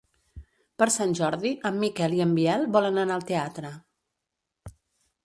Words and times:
Per 0.81 0.85
Sant 0.93 1.11
Jordi 1.19 1.51
en 1.69 1.77
Miquel 1.83 2.15
i 2.19 2.23
en 2.25 2.31
Biel 2.39 2.65
volen 2.77 2.97
anar 3.03 3.19
al 3.21 3.29
teatre. 3.33 3.73